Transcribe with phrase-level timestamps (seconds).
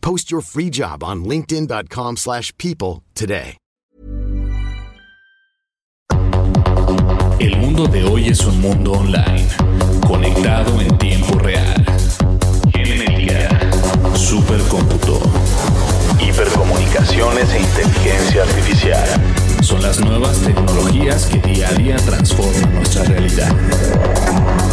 [0.00, 3.56] Post your free job on linkedin.com/people slash people today.
[7.40, 9.46] El mundo de hoy es un mundo online,
[10.06, 11.84] conectado en tiempo real.
[12.72, 13.48] Genética,
[14.14, 15.20] supercómputo,
[16.20, 19.08] hipercomunicaciones e inteligencia artificial.
[19.62, 23.54] Son las nuevas tecnologías que día a día transforman nuestra realidad.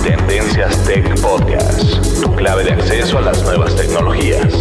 [0.03, 4.53] Tendencias Tech Podcast, tu clave de acceso a las nuevas tecnologías.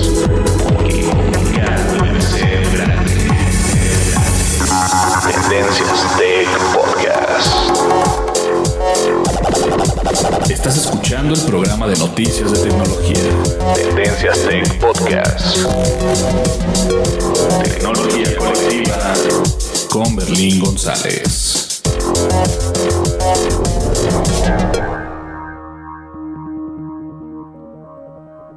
[5.55, 7.55] Tendencias Tech Podcast.
[10.51, 13.23] Estás escuchando el programa de noticias de tecnología.
[13.77, 15.59] Tendencias Tech Podcast.
[17.63, 19.15] Tecnología colectiva
[19.91, 21.83] con Berlín González.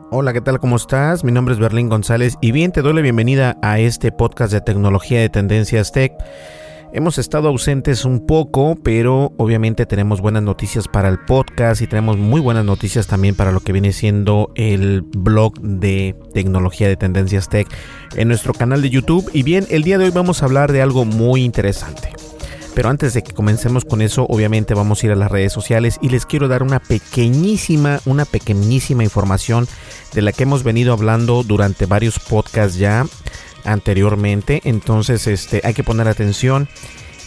[0.09, 0.59] Hola, ¿qué tal?
[0.59, 1.24] ¿Cómo estás?
[1.24, 4.62] Mi nombre es Berlín González y bien te doy la bienvenida a este podcast de
[4.62, 6.13] tecnología de tendencias tech.
[6.94, 12.18] Hemos estado ausentes un poco, pero obviamente tenemos buenas noticias para el podcast y tenemos
[12.18, 17.50] muy buenas noticias también para lo que viene siendo el blog de tecnología de tendencias
[17.50, 17.68] tech
[18.16, 19.30] en nuestro canal de YouTube.
[19.34, 22.14] Y bien, el día de hoy vamos a hablar de algo muy interesante.
[22.74, 25.98] Pero antes de que comencemos con eso, obviamente vamos a ir a las redes sociales
[26.02, 29.68] y les quiero dar una pequeñísima, una pequeñísima información
[30.14, 33.06] de la que hemos venido hablando durante varios podcasts ya
[33.68, 34.62] anteriormente.
[34.64, 36.68] Entonces, este, hay que poner atención.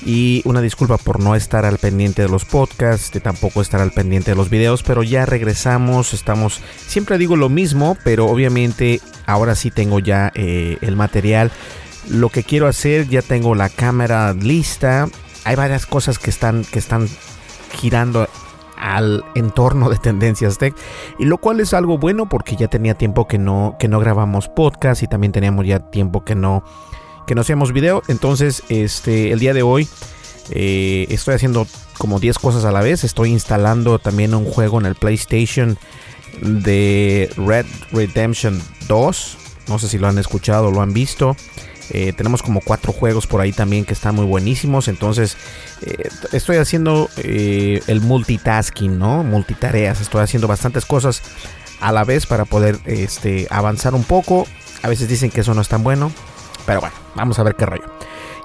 [0.04, 4.30] Y una disculpa por no estar al pendiente de los podcasts, tampoco estar al pendiente
[4.30, 9.70] de los videos, pero ya regresamos, estamos, siempre digo lo mismo, pero obviamente ahora sí
[9.70, 11.52] tengo ya eh, el material.
[12.08, 15.06] Lo que quiero hacer, ya tengo la cámara lista,
[15.44, 17.06] hay varias cosas que están, que están
[17.74, 18.26] girando
[18.80, 20.74] al entorno de tendencias tech
[21.18, 24.48] y lo cual es algo bueno porque ya tenía tiempo que no que no grabamos
[24.48, 26.64] podcast y también teníamos ya tiempo que no
[27.26, 28.02] que no hacíamos video.
[28.08, 29.88] Entonces este el día de hoy
[30.50, 31.66] eh, estoy haciendo
[31.98, 33.04] como 10 cosas a la vez.
[33.04, 35.78] Estoy instalando también un juego en el PlayStation
[36.40, 39.36] de Red Redemption 2
[39.70, 41.36] no sé si lo han escuchado o lo han visto
[41.90, 44.88] eh, tenemos como cuatro juegos por ahí también que están muy buenísimos.
[44.88, 45.36] Entonces,
[45.82, 49.24] eh, estoy haciendo eh, el multitasking, ¿no?
[49.24, 50.00] Multitareas.
[50.00, 51.22] Estoy haciendo bastantes cosas
[51.80, 54.46] a la vez para poder este, avanzar un poco.
[54.82, 56.12] A veces dicen que eso no es tan bueno.
[56.66, 57.84] Pero bueno, vamos a ver qué rollo.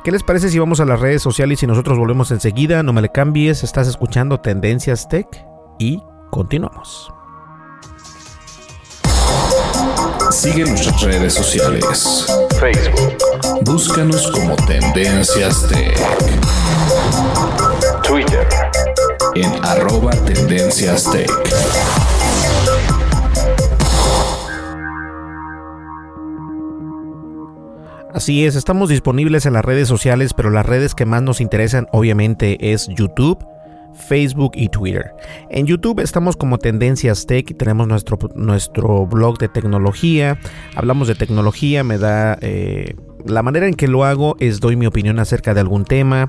[0.04, 2.84] ¿Qué les parece si vamos a las redes sociales y nosotros volvemos enseguida?
[2.84, 5.28] No me le cambies, estás escuchando Tendencias Tech
[5.80, 7.12] y continuamos.
[10.36, 12.26] Sigue nuestras redes sociales.
[12.60, 13.18] Facebook.
[13.62, 15.98] Búscanos como Tendencias Tech.
[18.04, 18.46] Twitter.
[19.36, 21.32] En arroba Tendencias Tech.
[28.14, 31.88] Así es, estamos disponibles en las redes sociales, pero las redes que más nos interesan
[31.94, 33.46] obviamente es YouTube,
[33.96, 35.12] Facebook y Twitter.
[35.50, 40.40] En YouTube estamos como Tendencias Tech y tenemos nuestro, nuestro blog de tecnología.
[40.76, 42.38] Hablamos de tecnología, me da...
[42.42, 42.96] Eh,
[43.26, 46.28] la manera en que lo hago es doy mi opinión acerca de algún tema.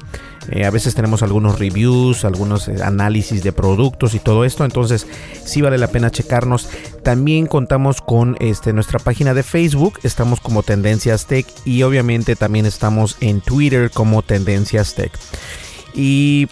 [0.51, 4.65] Eh, a veces tenemos algunos reviews, algunos eh, análisis de productos y todo esto.
[4.65, 5.07] Entonces
[5.45, 6.69] sí vale la pena checarnos.
[7.03, 9.99] También contamos con este, nuestra página de Facebook.
[10.03, 15.12] Estamos como Tendencias Tech y obviamente también estamos en Twitter como Tendencias Tech.
[15.95, 16.49] Y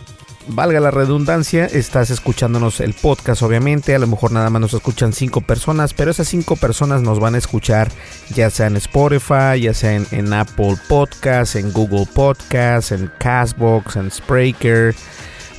[0.49, 3.95] valga la redundancia, estás escuchándonos el podcast, obviamente.
[3.95, 7.35] A lo mejor nada más nos escuchan cinco personas, pero esas cinco personas nos van
[7.35, 7.91] a escuchar
[8.35, 14.11] ya sea en Spotify, ya sea en, Apple Podcasts, en Google Podcasts, en Castbox, en
[14.11, 14.95] Spreaker.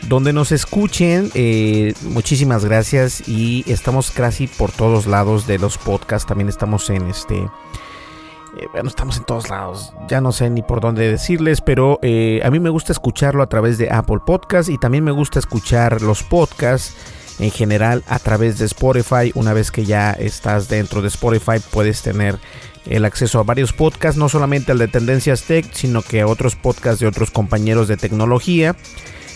[0.07, 6.27] Donde nos escuchen, eh, muchísimas gracias y estamos casi por todos lados de los podcasts.
[6.27, 7.47] También estamos en este
[8.57, 9.93] eh, bueno, estamos en todos lados.
[10.07, 13.47] Ya no sé ni por dónde decirles, pero eh, a mí me gusta escucharlo a
[13.47, 16.95] través de Apple Podcast y también me gusta escuchar los podcasts
[17.39, 19.31] en general a través de Spotify.
[19.35, 22.39] Una vez que ya estás dentro de Spotify, puedes tener
[22.85, 26.55] el acceso a varios podcasts, no solamente al de Tendencias Tech, sino que a otros
[26.55, 28.75] podcasts de otros compañeros de tecnología.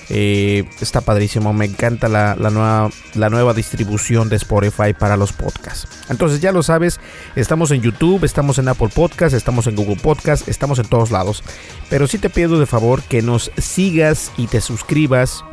[0.09, 5.87] Eh, está padrísimo, me encanta la, nueva, la nueva distribución de Spotify para los podcasts.
[6.09, 6.99] Entonces ya lo sabes,
[7.35, 11.43] estamos en YouTube, estamos en Apple Podcasts, estamos en Google Podcasts, estamos en todos lados.
[11.89, 15.43] Pero sí te pido de favor que nos sigas y te suscribas.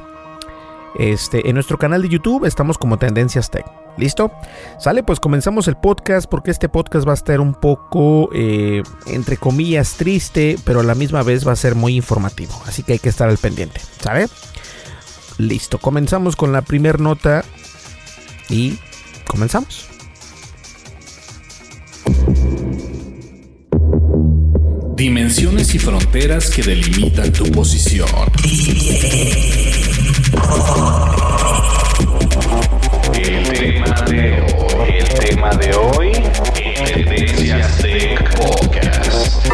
[0.99, 3.67] Este, en nuestro canal de YouTube estamos como Tendencias Tech.
[3.99, 4.31] ¿Listo?
[4.79, 9.37] Sale, pues comenzamos el podcast porque este podcast va a estar un poco, eh, entre
[9.37, 12.53] comillas, triste, pero a la misma vez va a ser muy informativo.
[12.67, 14.29] Así que hay que estar al pendiente, ¿sabe?
[15.39, 17.45] Listo, comenzamos con la primera nota
[18.49, 18.79] y
[19.27, 19.89] comenzamos.
[24.95, 28.09] Dimensiones y fronteras que delimitan tu posición.
[30.26, 30.34] El
[33.52, 36.12] tema de hoy, el tema de hoy,
[36.84, 37.84] Tendencias
[38.37, 39.46] Podcast.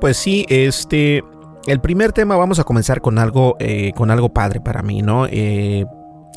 [0.00, 1.22] Pues sí, este,
[1.68, 5.26] el primer tema vamos a comenzar con algo, eh, con algo padre para mí, ¿no?
[5.26, 5.86] Eh,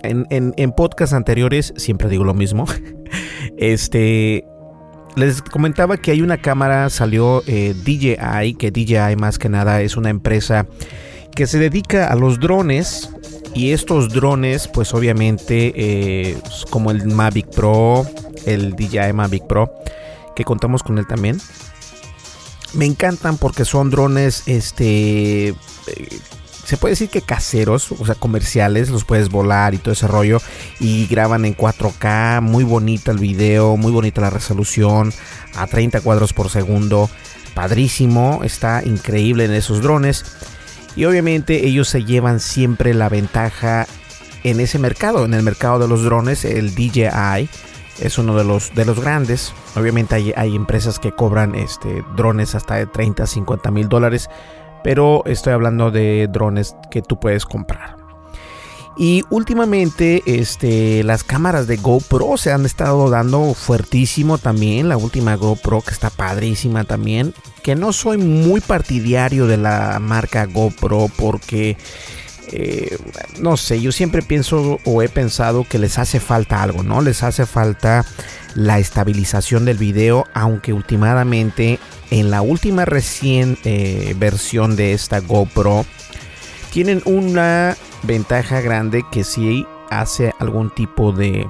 [0.03, 2.65] en, en, en podcasts anteriores siempre digo lo mismo.
[3.57, 4.45] Este,
[5.17, 9.97] les comentaba que hay una cámara, salió eh, DJI, que DJI más que nada es
[9.97, 10.67] una empresa
[11.35, 13.09] que se dedica a los drones.
[13.55, 16.37] Y estos drones, pues obviamente, eh,
[16.69, 18.05] como el Mavic Pro,
[18.45, 19.73] el DJI Mavic Pro,
[20.35, 21.41] que contamos con él también.
[22.73, 25.55] Me encantan porque son drones, este, eh,
[26.67, 30.41] se puede decir que caseros, o sea, comerciales, los puedes volar y todo ese rollo.
[30.81, 35.13] Y graban en 4K, muy bonita el video, muy bonita la resolución,
[35.55, 37.09] a 30 cuadros por segundo.
[37.53, 40.25] Padrísimo, está increíble en esos drones.
[40.97, 43.87] Y obviamente ellos se llevan siempre la ventaja
[44.43, 47.47] en ese mercado, en el mercado de los drones, el DJI
[48.01, 49.53] es uno de los, de los grandes.
[49.77, 54.29] Obviamente hay, hay empresas que cobran este, drones hasta de 30, 50 mil dólares
[54.83, 57.97] pero estoy hablando de drones que tú puedes comprar.
[58.99, 64.89] Y últimamente este, las cámaras de GoPro se han estado dando fuertísimo también.
[64.89, 67.35] La última GoPro que está padrísima también.
[67.61, 71.77] Que no soy muy partidario de la marca GoPro porque...
[72.49, 72.97] Eh,
[73.41, 77.01] no sé, yo siempre pienso o he pensado que les hace falta algo, ¿no?
[77.01, 78.05] Les hace falta
[78.57, 85.85] la estabilización del video, aunque últimamente en la última recién eh, versión de esta GoPro
[86.71, 91.47] tienen una ventaja grande que si hace algún tipo de,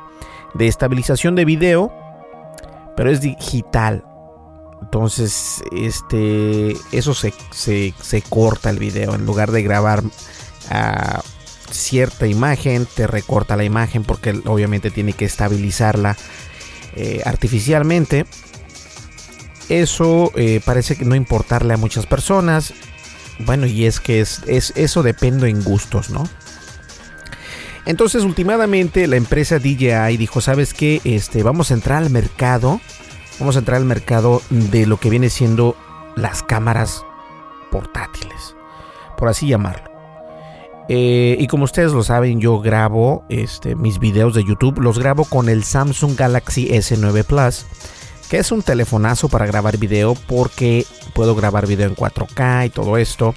[0.53, 1.93] de estabilización de video,
[2.97, 4.03] pero es digital.
[4.81, 9.15] Entonces, este, eso se, se, corta el video.
[9.15, 10.03] En lugar de grabar
[10.69, 11.21] a
[11.71, 16.17] cierta imagen, te recorta la imagen porque obviamente tiene que estabilizarla
[16.95, 18.25] eh, artificialmente.
[19.69, 22.73] Eso eh, parece que no importarle a muchas personas.
[23.39, 26.27] Bueno, y es que es, eso depende en gustos, ¿no?
[27.85, 31.01] Entonces, últimamente la empresa DJI dijo, ¿sabes qué?
[31.03, 32.81] Este, vamos a entrar al mercado.
[33.39, 35.77] Vamos a entrar al mercado de lo que viene siendo
[36.15, 37.03] las cámaras
[37.71, 38.55] portátiles.
[39.15, 39.96] Por así llamarlo.
[40.89, 44.79] Eh, y como ustedes lo saben, yo grabo este, mis videos de YouTube.
[44.79, 47.65] Los grabo con el Samsung Galaxy S9 Plus
[48.29, 52.97] que es un telefonazo para grabar video porque puedo grabar video en 4K y todo
[52.97, 53.35] esto.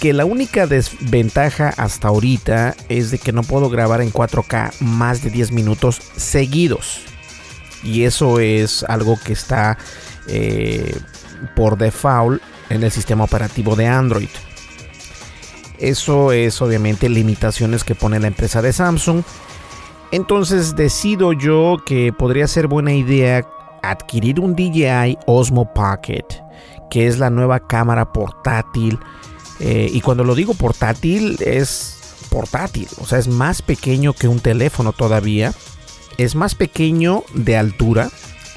[0.00, 5.22] Que la única desventaja hasta ahorita es de que no puedo grabar en 4K más
[5.22, 7.00] de 10 minutos seguidos.
[7.82, 9.78] Y eso es algo que está
[10.26, 10.94] eh,
[11.56, 14.28] por default en el sistema operativo de Android.
[15.78, 19.22] Eso es obviamente limitaciones que pone la empresa de Samsung.
[20.10, 23.46] Entonces decido yo que podría ser buena idea
[23.82, 26.26] adquirir un DJI Osmo Pocket,
[26.90, 28.98] que es la nueva cámara portátil.
[29.60, 34.40] Eh, y cuando lo digo portátil, es portátil, o sea, es más pequeño que un
[34.40, 35.52] teléfono todavía.
[36.16, 38.10] Es más pequeño de altura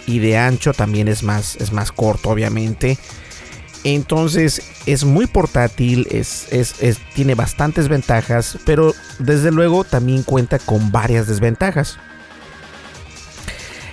[0.05, 2.97] y de ancho también es más, es más corto, obviamente.
[3.95, 6.49] Entonces es muy portátil, es,
[7.15, 11.97] tiene bastantes ventajas, pero desde luego también cuenta con varias desventajas.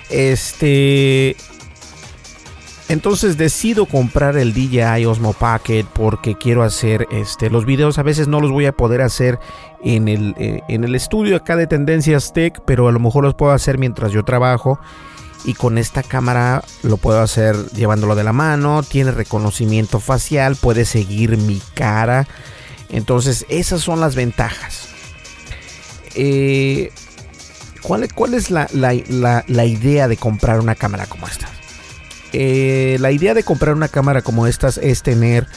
[0.09, 1.37] Este.
[2.89, 7.97] Entonces decido comprar el DJI Osmo Pocket porque quiero hacer este, los videos.
[7.97, 9.39] A veces no los voy a poder hacer
[9.81, 13.33] en el, eh, en el estudio acá de Tendencias Tech, pero a lo mejor los
[13.33, 14.77] puedo hacer mientras yo trabajo
[15.45, 20.85] y con esta cámara lo puedo hacer llevándolo de la mano, tiene reconocimiento facial, puede
[20.85, 22.27] seguir mi cara.
[22.89, 24.89] Entonces esas son las ventajas.
[26.15, 26.91] Eh,
[27.81, 28.67] ¿cuál, ¿cuál, es la,
[29.65, 31.47] idea de comprar una cámara como esta?
[32.33, 35.47] Eh, la idea de comprar una cámara como esta es tener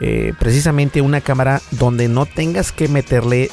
[0.00, 3.50] eh, precisamente una cámara donde no tengas que meterle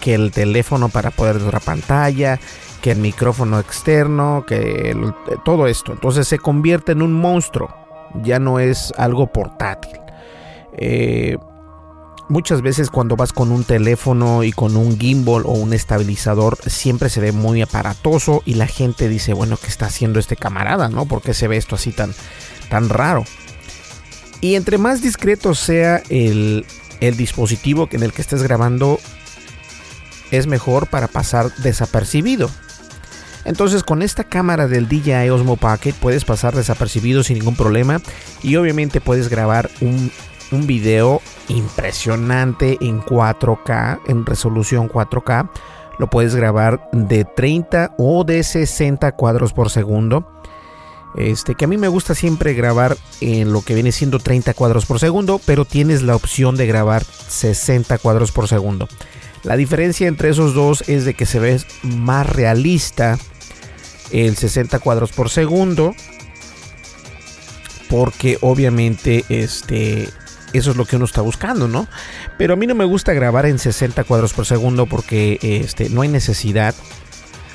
[0.00, 2.38] que el teléfono para poder ver la pantalla,
[2.80, 4.96] que el micrófono externo, que
[5.44, 5.92] todo esto.
[5.92, 7.74] Entonces se convierte en un monstruo,
[8.22, 9.98] ya no es algo portátil.
[10.76, 11.36] Eh,
[12.28, 17.08] muchas veces cuando vas con un teléfono y con un gimbal o un estabilizador siempre
[17.08, 20.88] se ve muy aparatoso y la gente dice, bueno, ¿qué está haciendo este camarada?
[20.88, 21.06] ¿No?
[21.06, 22.14] ¿Por qué se ve esto así tan,
[22.68, 23.24] tan raro?
[24.40, 26.64] Y entre más discreto sea el,
[27.00, 28.98] el dispositivo en el que estés grabando,
[30.30, 32.50] es mejor para pasar desapercibido.
[33.44, 38.00] Entonces con esta cámara del DJI Osmo Pocket puedes pasar desapercibido sin ningún problema
[38.42, 40.10] y obviamente puedes grabar un,
[40.52, 45.50] un video impresionante en 4K, en resolución 4K.
[45.98, 50.26] Lo puedes grabar de 30 o de 60 cuadros por segundo.
[51.16, 54.86] Este, que a mí me gusta siempre grabar en lo que viene siendo 30 cuadros
[54.86, 58.88] por segundo, pero tienes la opción de grabar 60 cuadros por segundo.
[59.42, 63.18] La diferencia entre esos dos es de que se ve más realista
[64.12, 65.94] el 60 cuadros por segundo.
[67.88, 70.08] Porque obviamente este,
[70.52, 71.88] eso es lo que uno está buscando, ¿no?
[72.38, 76.02] Pero a mí no me gusta grabar en 60 cuadros por segundo porque este, no
[76.02, 76.74] hay necesidad.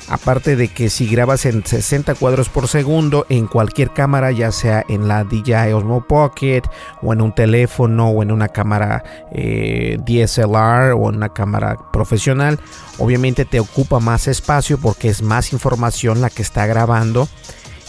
[0.08, 4.84] Aparte de que si grabas en 60 cuadros por segundo en cualquier cámara, ya sea
[4.88, 6.62] en la DJI Osmo Pocket
[7.02, 12.60] o en un teléfono o en una cámara eh, DSLR o en una cámara profesional,
[12.98, 17.28] obviamente te ocupa más espacio porque es más información la que está grabando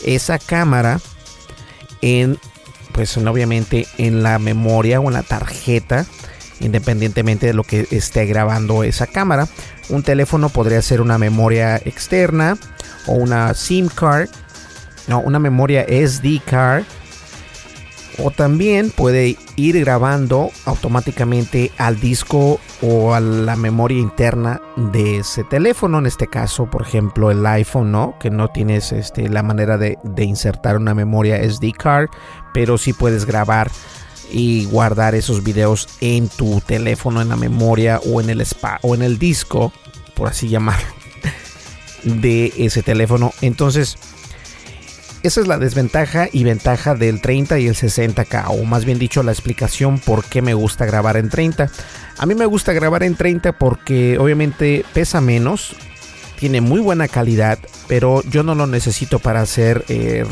[0.04, 1.00] esa cámara
[2.02, 2.40] en
[2.94, 6.08] pues obviamente en la memoria o en la tarjeta
[6.60, 9.48] independientemente de lo que esté grabando esa cámara
[9.90, 12.58] un teléfono podría ser una memoria externa
[13.06, 14.30] o una SIM card,
[15.08, 16.84] no, una memoria SD card.
[18.20, 25.44] O también puede ir grabando automáticamente al disco o a la memoria interna de ese
[25.44, 26.00] teléfono.
[26.00, 28.18] En este caso, por ejemplo, el iPhone, ¿no?
[28.20, 32.10] Que no tienes este, la manera de, insertar una memoria SD card,
[32.56, 33.70] pero sí puedes grabar
[34.32, 38.96] y guardar esos videos en tu teléfono, en la memoria o en el spa o
[38.96, 39.72] en el disco,
[40.16, 40.88] por así llamarlo,
[42.04, 43.34] de ese teléfono.
[43.42, 43.98] Entonces,
[45.24, 49.24] esa es la desventaja y ventaja del 30 y el 60K, o más bien dicho,
[49.24, 51.70] la explicación por qué me gusta grabar en 30.
[52.18, 55.76] A mí me gusta grabar en 30 porque obviamente pesa menos,
[56.40, 57.58] tiene muy buena calidad,
[57.88, 60.24] pero yo no lo necesito para hacer eh,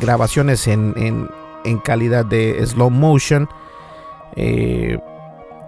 [0.00, 1.28] grabaciones en en
[1.78, 3.48] calidad de slow motion.
[4.36, 4.98] Eh,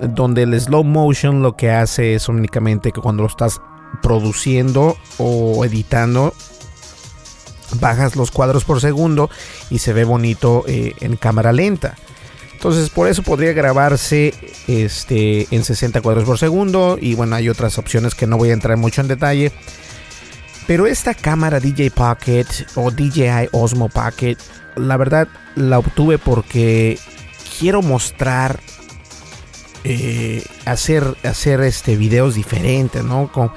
[0.01, 3.61] donde el slow motion lo que hace es únicamente que cuando lo estás
[4.03, 6.35] produciendo o editando
[7.81, 9.31] bajas los cuadros por segundo
[9.71, 11.97] y se ve bonito eh, en cámara lenta
[12.53, 14.35] entonces por eso podría grabarse
[14.67, 18.55] este en 60 cuadros por segundo y bueno hay otras opciones que no voy a
[18.55, 19.53] entrar mucho en detalle
[20.67, 24.37] pero esta cámara DJ Pocket o DJI Osmo Pocket
[24.77, 26.99] la verdad la obtuve porque
[27.59, 28.61] quiero mostrar
[29.85, 33.53] eh, hacer hacer este videos diferentes no Con,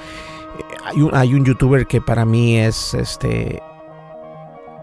[0.84, 3.62] hay, un, hay un youtuber que para mí es este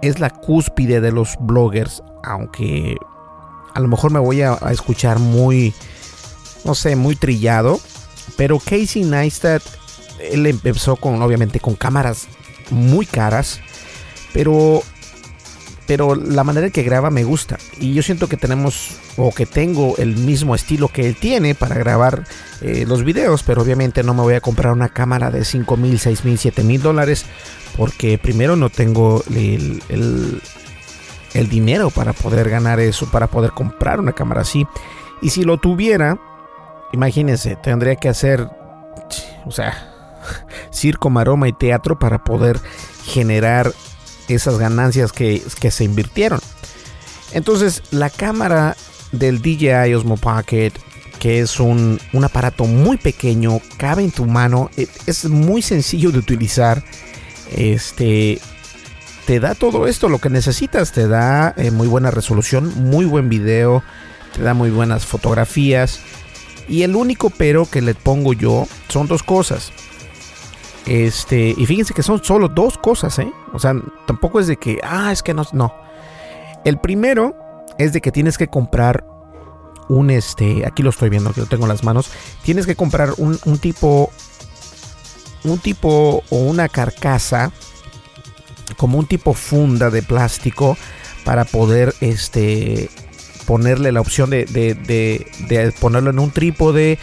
[0.02, 2.98] es la cúspide de los bloggers aunque
[3.74, 5.74] a lo mejor me voy a, escuchar muy
[6.64, 7.80] no sé muy trillado
[8.38, 9.62] pero Casey Neistat
[10.20, 12.28] él empezó con obviamente con cámaras
[12.72, 13.62] muy caras
[14.34, 14.82] pero
[15.88, 17.58] pero la manera en que graba me gusta.
[17.80, 21.76] Y yo siento que tenemos o que tengo el mismo estilo que él tiene para
[21.76, 22.24] grabar
[22.62, 26.00] eh, los videos, pero obviamente no me voy a comprar una cámara de 5 mil,
[26.00, 27.26] 6 mil, 7 mil dólares,
[27.78, 34.14] porque primero no tengo el, el, dinero para poder ganar eso, para poder comprar una
[34.14, 34.66] cámara así.
[35.22, 36.18] Y si lo tuviera,
[36.94, 38.48] imagínense, tendría que hacer,
[39.46, 40.20] o sea,
[40.72, 42.60] circo, maroma y teatro para poder
[43.04, 43.72] generar
[44.28, 46.40] esas ganancias que, se invirtieron.
[47.32, 48.76] Entonces, la cámara
[49.12, 50.72] del DJI Osmo Pocket,
[51.20, 56.12] que es un, un aparato muy pequeño, cabe en tu mano, e, es muy sencillo
[56.12, 56.84] de utilizar.
[57.52, 58.40] Este
[59.26, 63.28] te da todo esto lo que necesitas, te da eh, muy buena resolución, muy buen
[63.28, 63.84] video,
[64.36, 66.00] te da muy buenas fotografías.
[66.68, 69.72] Y el único pero que le pongo yo son dos cosas.
[70.86, 73.32] Este, y fíjense que son solo dos cosas, ¿eh?
[73.54, 73.74] O sea,
[74.06, 75.74] tampoco es de que, ah, es que no, no.
[76.64, 77.36] El primero
[77.78, 79.06] es de que tienes que comprar
[79.88, 82.12] un, este, aquí lo estoy viendo, que lo tengo en las manos.
[82.44, 84.12] Tienes que comprar un, un tipo,
[85.44, 87.52] un tipo o una carcasa,
[88.78, 90.78] como un tipo funda de plástico
[91.24, 92.90] para poder, este,
[93.46, 96.98] ponerle la opción de, ponerlo en un trípode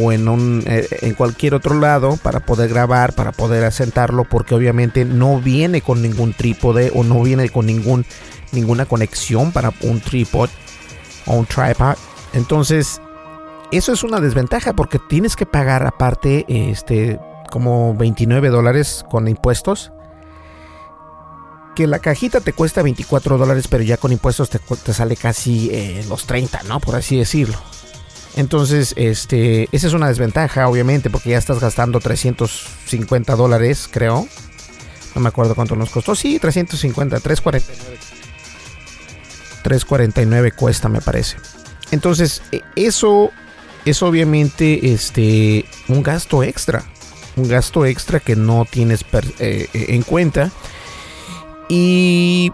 [0.00, 4.54] o en, un, eh, en cualquier otro lado para poder grabar, para poder asentarlo, porque
[4.54, 8.04] obviamente no viene con ningún trípode o no viene con ningún,
[8.52, 10.50] ninguna conexión para un trípode
[11.26, 11.94] o un tripod.
[12.32, 13.00] Entonces,
[13.70, 17.18] eso es una desventaja porque tienes que pagar aparte este,
[17.50, 19.92] como 29 dólares con impuestos
[21.74, 26.04] que la cajita te cuesta 24 dólares, pero ya con impuestos te, sale casi eh,
[26.08, 26.80] los 30, ¿no?
[26.80, 27.58] Por así decirlo.
[28.36, 34.26] Entonces, este, esa es una desventaja, obviamente, porque ya estás gastando 350 dólares, creo.
[35.14, 36.14] No me acuerdo cuánto nos costó.
[36.14, 37.98] Sí, 350, 349.
[39.62, 41.36] 349 cuesta, me parece.
[41.92, 43.30] Entonces, e, eso
[43.84, 46.82] es obviamente este, un gasto extra.
[47.36, 49.04] Un gasto extra que no tienes
[49.38, 50.50] eh, en cuenta
[51.68, 52.52] y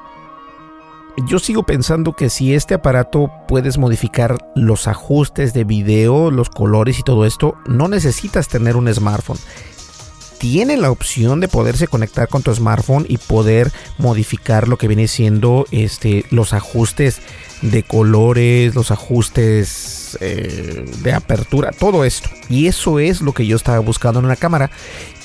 [1.27, 6.99] yo sigo pensando que si este aparato puedes modificar los ajustes de video, los colores
[6.99, 9.39] y todo esto, no necesitas tener un smartphone.
[10.39, 15.07] Tiene la opción de poderse conectar con tu smartphone y poder modificar lo que viene
[15.07, 17.21] siendo este, los ajustes
[17.61, 22.31] de colores, los ajustes eh, de apertura, todo esto.
[22.49, 24.71] Y eso es lo que yo estaba buscando en una cámara,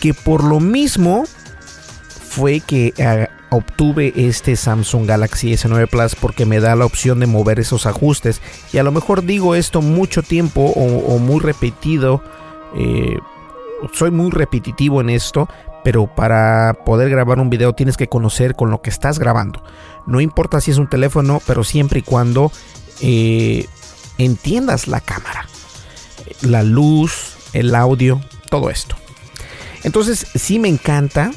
[0.01, 1.23] que por lo mismo
[2.29, 7.27] fue que eh, obtuve este Samsung Galaxy S9 Plus porque me da la opción de
[7.27, 8.41] mover esos ajustes.
[8.71, 12.21] Y a lo mejor digo esto mucho tiempo o, muy repetido.
[12.77, 13.17] Eh,
[13.93, 15.47] soy muy repetitivo en esto,
[15.83, 19.63] pero para poder grabar un video tienes que conocer con lo que estás grabando.
[20.05, 22.51] No importa si es un teléfono, pero siempre y cuando
[23.01, 23.67] eh,
[24.17, 25.47] entiendas la cámara,
[26.41, 28.95] la luz, el audio, todo esto.
[29.83, 31.31] Entonces sí me encanta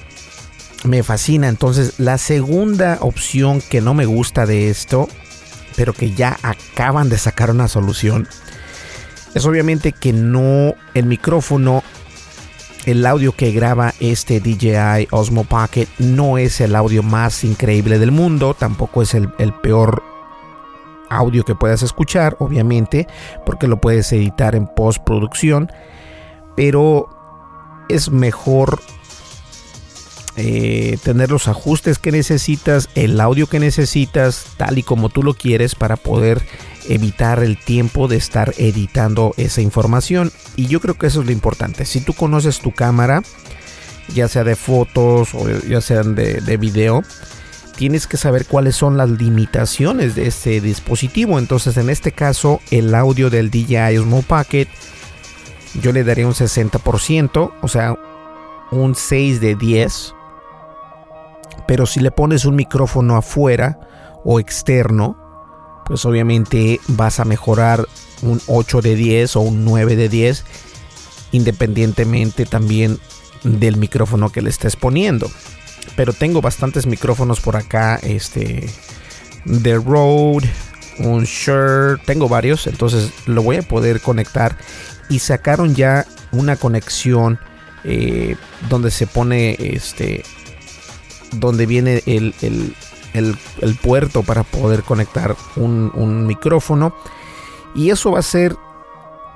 [0.84, 1.48] me fascina.
[1.48, 5.08] Entonces, la segunda opción que no me gusta de esto,
[5.76, 8.28] pero que ya acaban de sacar una solución,
[9.34, 11.82] es obviamente que no el micrófono,
[12.86, 18.12] el audio que graba este DJI Osmo Pocket no es el audio más increíble del
[18.12, 20.02] mundo, tampoco es el, el peor
[21.10, 23.06] audio que puedas escuchar, obviamente,
[23.44, 25.70] porque lo puedes editar en postproducción,
[26.56, 27.08] pero
[27.88, 28.80] es mejor
[30.40, 35.34] eh, tener los ajustes que necesitas, el audio que necesitas, tal y como tú lo
[35.34, 36.40] quieres para poder
[36.88, 40.30] evitar el tiempo de estar editando esa información.
[40.54, 41.84] Y yo creo que eso es lo importante.
[41.84, 43.24] Si tú conoces tu cámara,
[44.14, 47.02] ya sea de fotos o ya sean de, de video,
[47.74, 51.40] tienes que saber cuáles son las limitaciones de este dispositivo.
[51.40, 54.68] Entonces, en este caso, el audio del DJI Osmo Pocket,
[55.82, 57.98] yo le daría un 60%, o sea,
[58.70, 60.14] un 6 de 10
[61.68, 63.78] pero si le pones un micrófono afuera
[64.24, 65.18] o externo,
[65.84, 67.86] pues obviamente vas a mejorar
[68.22, 70.44] un 8 de 10 o un 9 de 10,
[71.32, 72.98] independientemente también
[73.44, 75.30] del micrófono que le estés poniendo.
[75.94, 78.66] Pero tengo bastantes micrófonos por acá, este,
[79.62, 80.44] The Road,
[81.00, 84.56] un Shure, tengo varios, entonces lo voy a poder conectar
[85.10, 87.38] y sacaron ya una conexión
[87.84, 88.36] eh,
[88.70, 90.24] donde se pone este
[91.32, 92.34] donde viene el,
[93.82, 96.94] puerto para poder conectar un, micrófono.
[97.74, 98.56] Y eso va a hacer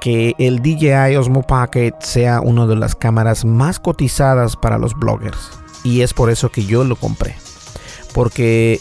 [0.00, 5.50] que el DJI Osmo Pocket sea una de las cámaras más cotizadas para los bloggers.
[5.84, 7.36] Y es por eso que yo lo compré.
[8.12, 8.80] Porque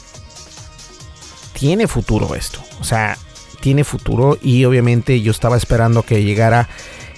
[1.53, 2.59] tiene futuro esto.
[2.79, 3.17] O sea,
[3.61, 6.67] tiene futuro y obviamente yo estaba esperando que llegara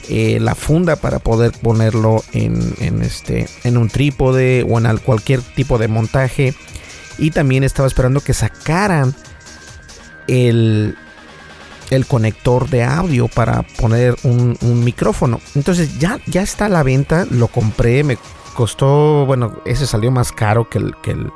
[0.09, 5.77] eh, la funda para poder ponerlo en, este, en un trípode o en cualquier tipo
[5.77, 6.53] de montaje.
[7.17, 9.13] Y también estaba esperando que sacaran
[10.27, 10.95] el,
[11.89, 15.39] el conector de audio para poner un, micrófono.
[15.55, 18.17] Entonces ya, ya está a la venta, lo compré, me
[18.55, 21.31] costó, bueno, ese salió más caro que el, que el,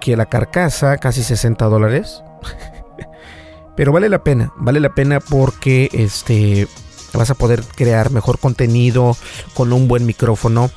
[0.00, 2.22] que la carcasa, casi 60 dólares.
[3.76, 6.68] Pero vale la pena, vale la pena porque este
[7.12, 9.16] vas a poder crear mejor contenido
[9.54, 10.70] con un buen micrófono.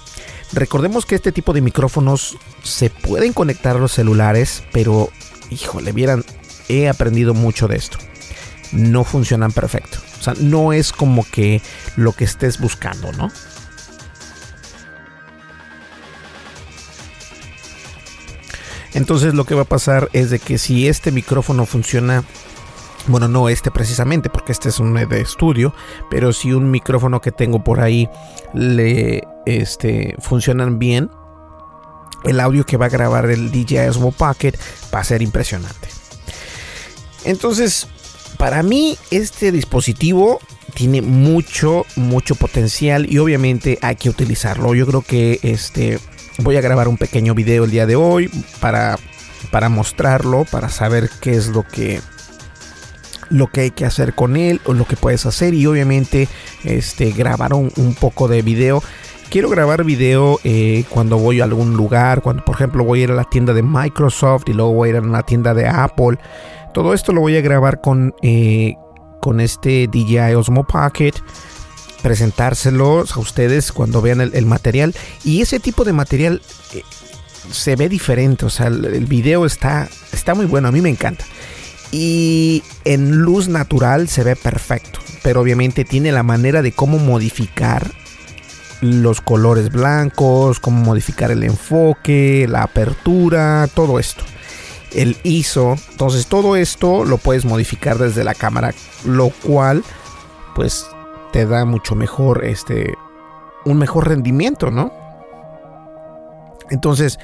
[0.51, 5.09] Recordemos que este tipo de micrófonos se pueden conectar a los celulares, pero
[5.49, 6.23] híjole, vieran,
[6.69, 7.97] he aprendido mucho de esto.
[8.71, 9.99] No funcionan perfecto.
[10.19, 11.61] O sea, no es como que
[11.95, 13.31] lo que estés buscando, ¿no?
[18.93, 22.23] Entonces lo que va a pasar es de que si este micrófono funciona
[23.07, 25.73] bueno, no este precisamente, porque este es un de estudio,
[26.09, 28.09] pero si un micrófono que tengo por ahí
[28.53, 31.09] le este, funcionan bien,
[32.23, 34.53] el audio que va a grabar el DJI Osmo Pocket
[34.93, 35.89] va a ser impresionante.
[37.25, 37.87] Entonces,
[38.37, 40.39] para mí este dispositivo
[40.73, 44.73] tiene mucho, mucho potencial y obviamente hay que utilizarlo.
[44.75, 45.99] Yo creo que este
[46.39, 48.97] voy a grabar un pequeño video el día de hoy para,
[49.51, 52.01] para mostrarlo, para saber qué es lo que
[53.33, 55.53] lo que hay que hacer con él o lo que puedes hacer.
[55.53, 56.29] Y obviamente
[56.63, 58.81] este grabar un, poco de video.
[59.29, 63.11] Quiero grabar video eh, cuando voy a algún lugar cuando por ejemplo voy a ir
[63.11, 66.19] a la tienda de Microsoft y luego voy a ir a una tienda de Apple.
[66.73, 68.75] Todo esto lo voy a grabar con eh,
[69.19, 71.13] con este DJI Osmo Pocket
[72.03, 74.93] presentárselos a ustedes cuando vean el, material.
[75.23, 76.41] Y ese tipo de material
[76.73, 76.83] eh,
[77.49, 80.89] se ve diferente o sea el, el video está está muy bueno a mí me
[80.89, 81.25] encanta
[81.93, 87.91] y en luz natural se ve perfecto, pero obviamente tiene la manera de cómo modificar
[88.81, 94.23] los colores blancos, cómo modificar el enfoque, la apertura, todo esto.
[94.91, 98.73] El ISO, entonces todo esto lo puedes modificar desde la cámara,
[99.05, 99.83] lo cual
[100.55, 100.87] pues
[101.31, 102.95] te da mucho mejor este
[103.65, 104.91] un mejor rendimiento, ¿no?
[106.71, 107.19] Entonces,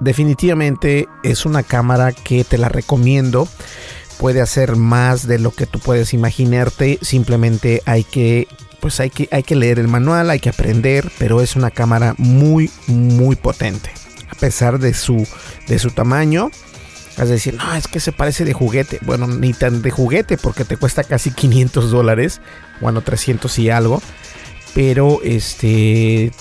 [0.00, 3.48] definitivamente es una cámara que te la recomiendo.
[4.18, 6.98] Puede hacer más de lo que tú puedes imaginarte.
[7.02, 8.48] Simplemente hay que,
[8.80, 12.14] pues hay que, hay que leer el manual, hay que aprender, pero es una cámara
[12.18, 13.90] muy, muy potente.
[14.30, 15.26] A pesar de su,
[15.68, 16.50] de su tamaño.
[17.18, 18.98] Es decir, no, es que se parece de juguete.
[19.02, 22.40] Bueno, ni tan de juguete porque te cuesta casi 500 dólares.
[22.80, 24.02] Bueno, 300 y algo.
[24.74, 26.32] Pero este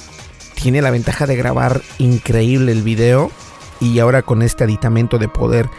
[0.64, 3.30] tiene la ventaja de grabar increíble el video
[3.82, 5.70] y ahora con este aditamento de poder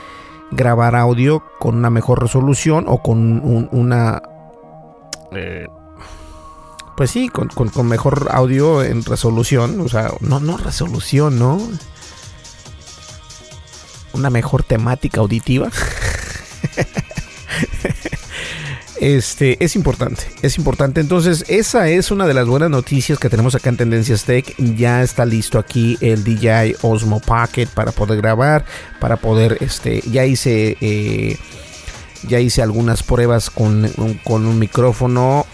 [0.51, 3.41] grabar audio con una mejor resolución o con
[3.73, 4.21] una...
[5.33, 5.67] Eh,
[6.99, 11.59] pues sí, con, con, mejor audio en resolución, o sea, no, no resolución, ¿no?
[14.13, 15.71] Una mejor temática auditiva.
[19.05, 20.99] este, es importante, es importante.
[20.99, 24.57] Entonces, esa es una de las buenas noticias que tenemos acá en Tendencias Tech.
[24.57, 28.65] Ya está listo aquí el DJI Osmo Pocket para poder grabar,
[29.01, 31.37] para poder, este, ya hice, eh,
[32.27, 33.91] ya hice algunas pruebas con,
[34.25, 35.45] un micrófono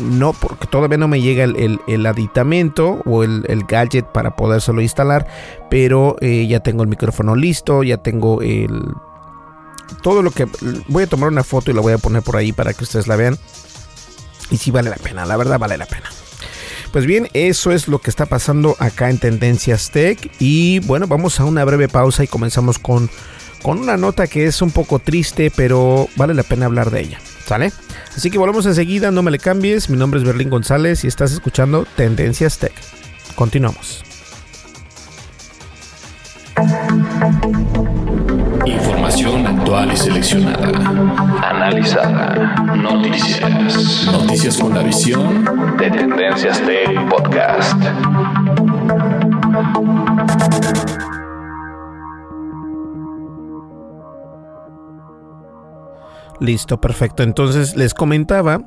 [0.00, 5.26] no, porque todavía no me llega el, aditamento o el, gadget para podérselo instalar,
[5.68, 8.70] pero eh, ya tengo el micrófono listo, ya tengo el
[10.02, 10.46] todo lo que
[10.88, 13.06] voy a tomar una foto y la voy a poner por ahí para que ustedes
[13.06, 13.38] la vean.
[14.50, 16.10] Y si vale la pena, la verdad vale la pena.
[16.92, 20.30] Pues bien, eso es lo que está pasando acá en Tendencias Tech.
[20.38, 23.10] Y bueno, vamos a una breve pausa y comenzamos con,
[23.62, 27.20] con una nota que es un poco triste, pero vale la pena hablar de ella.
[27.46, 27.72] ¿Sale?
[28.16, 29.90] Así que volvemos enseguida, no me le cambies.
[29.90, 32.72] Mi nombre es Berlín González y estás escuchando Tendencias Tech.
[33.34, 34.04] Continuamos.
[38.66, 40.68] Información actual y seleccionada.
[41.42, 42.54] Analizada.
[42.74, 44.08] Noticias.
[44.10, 47.78] Noticias con la visión de Tendencias Tech Podcast.
[56.40, 57.22] Listo, perfecto.
[57.22, 58.62] Entonces les comentaba.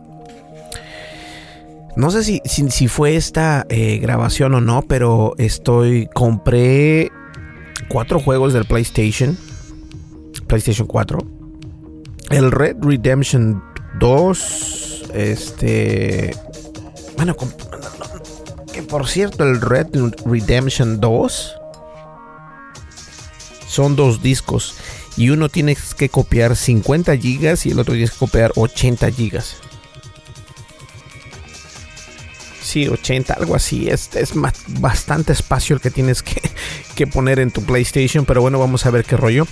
[1.96, 6.08] No sé si, si, fue esta eh, grabación o no, pero estoy.
[6.14, 7.12] Compré
[7.90, 9.36] cuatro juegos del PlayStation.
[10.48, 11.20] PlayStation 4.
[12.32, 13.64] El Red Redemption
[14.00, 15.04] 2.
[15.14, 16.36] Este.
[17.16, 17.36] Bueno,
[18.74, 19.88] que por cierto, el Red
[20.26, 21.56] Redemption 2
[23.68, 24.76] son dos discos.
[25.16, 29.58] Y uno tiene que copiar 50 gigas y el otro tiene que copiar 80 gigas.
[32.62, 33.90] Sí, 80, algo así.
[33.90, 34.34] Es, es
[34.80, 36.42] bastante espacio el que tienes que,
[36.96, 38.26] que poner en tu PlayStation.
[38.26, 39.48] Pero bueno, vamos a ver qué rollo.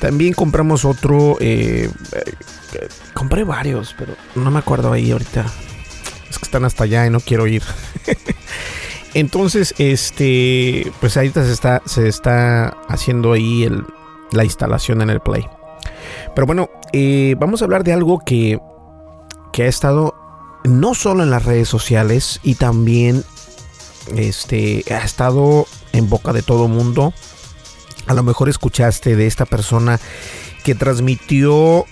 [0.00, 1.36] También compramos otro.
[1.40, 5.46] Eh, eh, compré varios, pero no me acuerdo ahí ahorita.
[6.28, 7.62] Es que están hasta allá y no quiero ir.
[9.14, 13.84] Entonces, este, pues ahorita se está, se está haciendo ahí el,
[14.32, 15.48] la instalación en el Play.
[16.34, 18.60] Pero bueno, eh, vamos a hablar de algo que,
[19.52, 20.14] que ha estado
[20.64, 23.24] no solo en las redes sociales y también
[24.14, 27.14] este, ha estado en boca de todo mundo.
[28.06, 29.98] A lo mejor escuchaste de esta persona
[30.64, 31.84] que transmitió uh,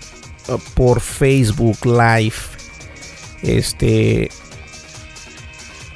[0.74, 2.34] por Facebook Live.
[3.42, 4.30] Este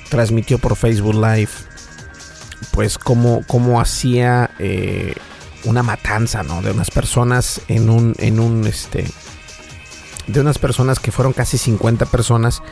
[0.08, 1.50] transmitió por Facebook Live.
[2.72, 5.14] Pues como, como hacía eh,
[5.64, 6.62] una matanza, ¿no?
[6.62, 9.04] De unas personas en un, en un, este,
[10.26, 12.62] de unas personas que fueron casi 50 personas.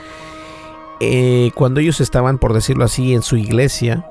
[1.00, 4.04] Eh, cuando ellos estaban, por decirlo así, en su iglesia.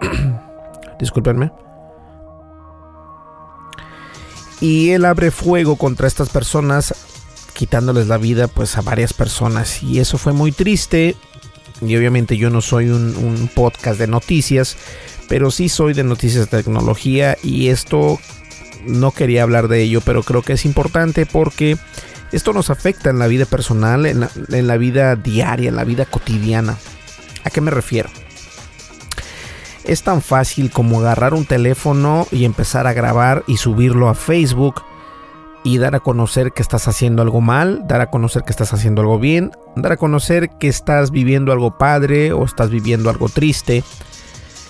[1.00, 1.52] discúlpenme.
[4.60, 6.94] Y él abre fuego contra estas personas,
[7.54, 9.82] quitándoles la vida pues a varias personas.
[9.82, 11.16] Y eso fue muy triste.
[11.80, 14.76] Y obviamente yo no soy un, podcast de noticias,
[15.28, 17.38] pero sí soy de noticias de tecnología.
[17.42, 18.18] Y esto
[18.86, 21.78] no quería hablar de ello, pero creo que es importante porque
[22.32, 26.76] esto nos afecta en la vida personal, en la vida diaria, en la vida cotidiana.
[27.44, 28.10] ¿A qué me refiero?
[29.90, 34.82] Es tan fácil como agarrar un teléfono y empezar a grabar y subirlo a Facebook
[35.64, 39.00] y dar a conocer que estás haciendo algo mal, dar a conocer que estás haciendo
[39.02, 43.82] algo bien, dar a conocer que estás viviendo algo padre o estás viviendo algo triste.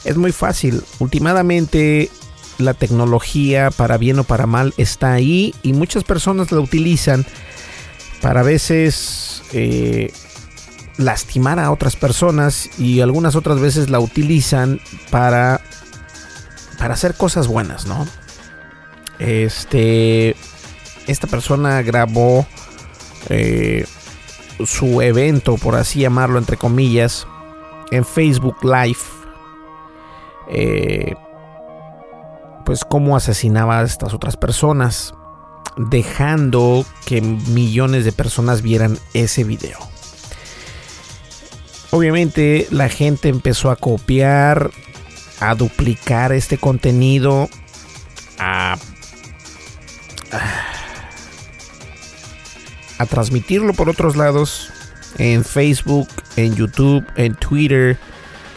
[0.05, 0.83] Es muy fácil.
[1.01, 2.09] Últimamente
[2.57, 7.27] la tecnología, para bien o para mal, está ahí y muchas personas la utilizan
[8.23, 10.15] para a veces eh,
[10.97, 15.61] lastimar a otras personas y algunas otras veces la utilizan para
[16.79, 18.07] para hacer cosas buenas, ¿no?
[19.19, 20.35] Este
[21.07, 22.47] esta persona grabó
[23.29, 23.85] eh,
[24.65, 27.27] su evento, por así llamarlo entre comillas,
[27.91, 28.99] en Facebook Live.
[30.49, 31.15] Eh,
[32.65, 35.15] pues cómo asesinaba a estas otras personas,
[35.77, 39.79] dejando que millones de personas vieran ese video.
[41.91, 44.71] Obviamente la gente empezó a copiar,
[45.41, 47.49] a duplicar este contenido,
[48.39, 48.77] a,
[52.99, 54.71] a transmitirlo por otros lados
[55.19, 57.99] en Facebook, en YouTube, en Twitter,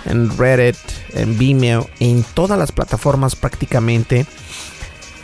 [0.05, 0.77] en Reddit,
[1.13, 4.25] en Vimeo, en todas las plataformas prácticamente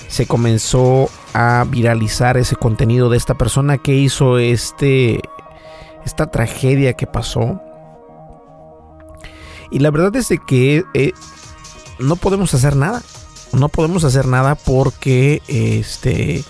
[0.07, 5.21] se comenzó a viralizar ese contenido de esta persona que hizo este
[6.03, 7.61] esta tragedia que pasó
[9.71, 11.13] y la verdad es de que eh,
[11.99, 13.03] no podemos hacer nada.
[13.51, 16.43] No podemos hacer nada porque este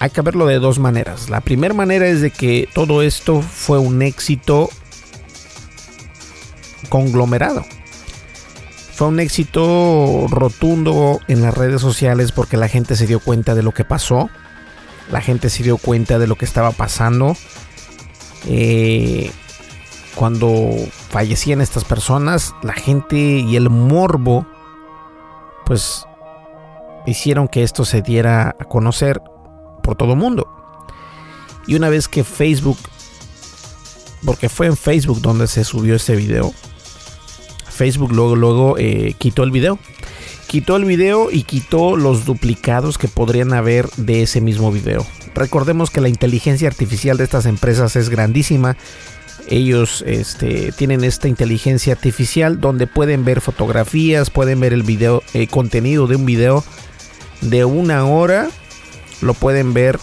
[0.00, 1.30] hay que verlo de dos maneras.
[1.30, 4.68] La primera manera es de que todo esto fue un éxito
[6.88, 7.64] conglomerado.
[8.94, 13.62] Fue un éxito rotundo en las redes sociales porque la gente se dio cuenta de
[13.62, 14.28] lo que pasó.
[15.10, 17.36] La gente se dio cuenta de lo que estaba pasando.
[18.48, 19.30] Eh,
[20.14, 20.70] cuando
[21.10, 24.46] fallecían estas personas, la gente y el morbo,
[25.64, 26.04] pues
[27.06, 29.20] hicieron que esto se diera a conocer
[29.82, 30.48] por todo el mundo.
[31.66, 32.78] Y una vez que Facebook,
[34.24, 36.52] porque fue en Facebook donde se subió este video,
[37.72, 39.78] Facebook luego, luego eh, quitó el video.
[40.46, 45.06] Quitó el video y quitó los duplicados que podrían haber de ese mismo video.
[45.34, 48.76] Recordemos que la inteligencia artificial de estas empresas es grandísima
[49.48, 55.48] ellos este, tienen esta inteligencia artificial donde pueden ver fotografías, pueden ver el video, el
[55.48, 56.64] contenido de un video
[57.40, 58.48] de una hora,
[59.20, 59.98] lo pueden ver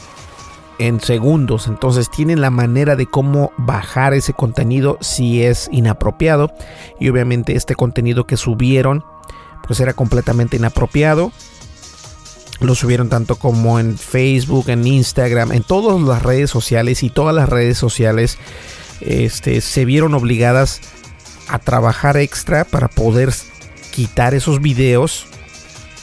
[0.79, 1.67] en segundos.
[1.67, 6.51] Entonces tienen la manera de cómo bajar ese contenido si es inapropiado.
[6.99, 9.03] Y obviamente este contenido que subieron,
[9.67, 11.31] pues era completamente inapropiado.
[12.61, 17.33] Lo subieron tanto como en Facebook, en Instagram, en todas las redes sociales y todas
[17.33, 18.37] las redes sociales
[19.01, 20.81] este, se vieron obligadas
[21.47, 23.33] a trabajar extra para poder
[23.91, 25.27] quitar esos videos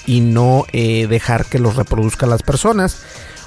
[0.06, 3.02] y no eh, dejar que los reproduzcan las personas.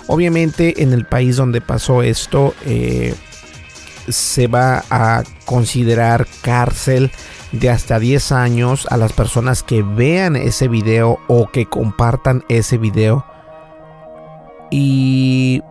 [0.08, 3.14] Obviamente en el país donde pasó esto eh,
[4.08, 7.12] se va a considerar cárcel
[7.52, 12.78] de hasta 10 años a las personas que vean ese video o que compartan ese
[12.78, 13.26] video.
[14.72, 15.62] Y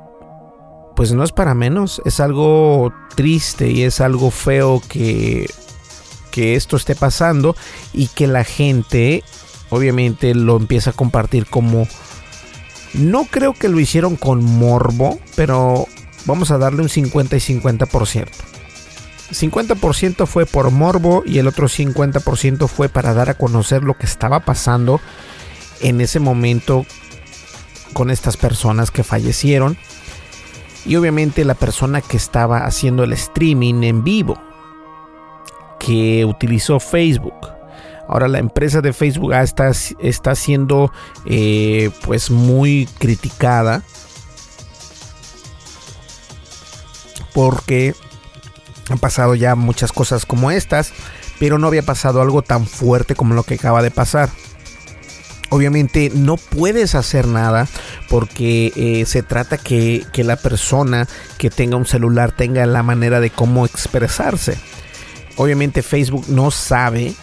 [0.99, 5.49] pues no es para menos, es algo triste y es algo feo que,
[6.33, 7.55] que esto esté pasando
[7.93, 9.23] y que la gente
[9.71, 11.87] obviamente lo empieza a compartir como...
[12.95, 15.87] No creo que lo hicieron con morbo, pero
[16.27, 18.27] vamos a darle un 50 y 50%.
[19.31, 24.07] 50% fue por morbo y el otro 50% fue para dar a conocer lo que
[24.07, 25.01] estaba pasando
[25.81, 26.85] en ese momento
[27.93, 29.79] con estas personas que fallecieron.
[30.89, 34.41] Y obviamente la persona que estaba haciendo el streaming en vivo,
[35.79, 37.35] que utilizó Facebook.
[38.09, 40.91] Ahora la empresa de Facebook está, está siendo
[41.27, 43.83] eh, pues muy criticada
[47.35, 47.95] porque
[48.89, 50.95] han pasado ya muchas cosas como estas,
[51.39, 54.31] pero no había pasado algo tan fuerte como lo que acaba de pasar.
[55.51, 57.67] Obviamente no puedes hacer nada
[58.09, 61.09] porque eh, se trata que, que la persona
[61.39, 64.59] que tenga un celular tenga la manera de cómo expresarse.
[65.37, 67.15] Obviamente Facebook no sabe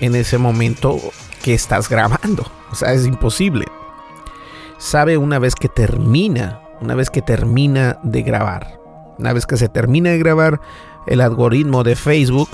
[0.00, 1.00] en ese momento
[1.42, 2.50] que estás grabando.
[2.70, 3.66] O sea, es imposible.
[4.78, 8.78] Sabe una vez que termina, una vez que termina de grabar.
[9.18, 10.60] Una vez que se termina de grabar,
[11.06, 12.50] el algoritmo de Facebook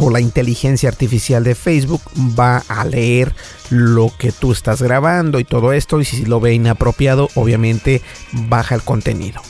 [0.00, 2.00] o la inteligencia artificial de Facebook
[2.38, 3.34] va a leer
[3.68, 8.00] lo que tú estás grabando y todo esto y si lo ve inapropiado obviamente
[8.32, 9.42] baja el contenido.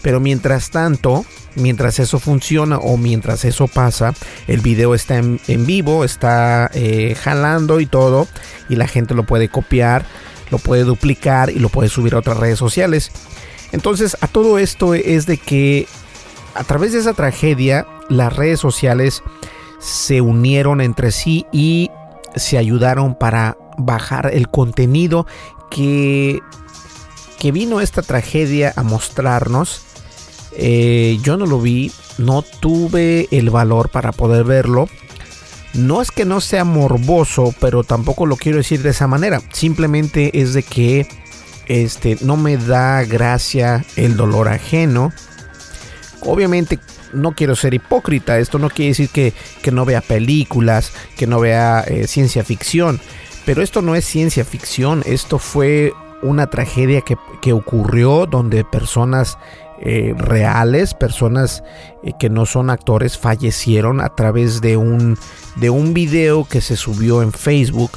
[0.00, 4.14] Pero mientras tanto, mientras eso funciona o mientras eso pasa,
[4.48, 8.26] el video está en, vivo, está eh, jalando y todo
[8.70, 10.06] y la gente lo puede copiar,
[10.50, 13.12] lo puede duplicar y lo puede subir a otras redes sociales.
[13.72, 15.86] Entonces a todo esto es de que
[16.54, 19.22] a través de esa tragedia las redes sociales
[19.80, 21.90] se unieron entre sí y
[22.36, 25.26] se ayudaron para bajar el contenido
[25.70, 26.40] que,
[27.38, 29.82] que vino esta tragedia a mostrarnos.
[30.52, 34.88] Eh, yo no lo vi, no tuve el valor para poder verlo.
[35.72, 39.40] No es que no sea morboso, pero tampoco lo quiero decir de esa manera.
[39.52, 41.06] Simplemente es de que
[41.66, 45.12] este, no me da gracia el dolor ajeno.
[46.22, 46.80] Obviamente
[47.12, 49.32] no quiero ser hipócrita, esto no quiere decir que,
[49.70, 53.00] no vea películas, que no vea eh, ciencia ficción,
[53.44, 55.92] pero esto no es ciencia ficción, esto fue
[56.22, 59.38] una tragedia que, ocurrió donde personas
[59.80, 61.64] eh, reales, personas
[62.02, 65.18] eh, que no son actores, fallecieron a través de un,
[65.56, 67.92] de un video que se subió en Facebook.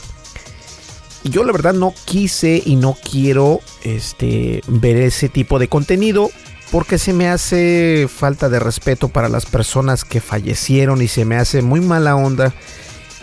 [1.23, 6.29] Y yo la verdad no quise y no quiero este, ver ese tipo de contenido
[6.73, 11.35] porque se me hace falta de respeto para las personas que fallecieron y se me
[11.35, 12.51] hace muy mala onda